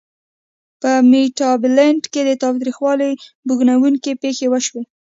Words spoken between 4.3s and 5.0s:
وشوې.